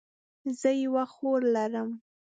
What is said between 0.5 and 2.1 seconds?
زه یوه خور لرم